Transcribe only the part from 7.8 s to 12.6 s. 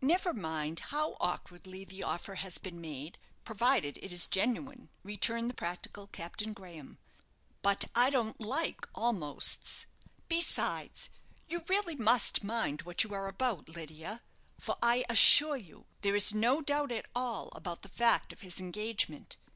I don't like 'almosts.' Besides, you really must